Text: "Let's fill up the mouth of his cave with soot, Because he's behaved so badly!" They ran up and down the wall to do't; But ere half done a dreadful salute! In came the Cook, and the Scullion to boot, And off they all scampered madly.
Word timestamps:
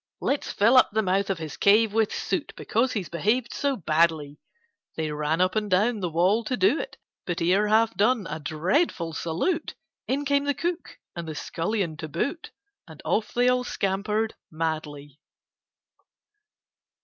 "Let's 0.19 0.51
fill 0.51 0.77
up 0.77 0.89
the 0.91 1.03
mouth 1.03 1.29
of 1.29 1.37
his 1.37 1.57
cave 1.57 1.93
with 1.93 2.11
soot, 2.11 2.53
Because 2.57 2.93
he's 2.93 3.07
behaved 3.07 3.53
so 3.53 3.75
badly!" 3.75 4.39
They 4.97 5.11
ran 5.11 5.41
up 5.41 5.55
and 5.55 5.69
down 5.69 5.99
the 5.99 6.09
wall 6.09 6.43
to 6.45 6.57
do't; 6.57 6.97
But 7.27 7.39
ere 7.39 7.67
half 7.67 7.95
done 7.95 8.25
a 8.27 8.39
dreadful 8.39 9.13
salute! 9.13 9.75
In 10.07 10.25
came 10.25 10.45
the 10.45 10.55
Cook, 10.55 10.97
and 11.15 11.27
the 11.27 11.35
Scullion 11.35 11.97
to 11.97 12.07
boot, 12.07 12.49
And 12.87 12.99
off 13.05 13.31
they 13.35 13.47
all 13.47 13.63
scampered 13.63 14.33
madly. 14.49 15.19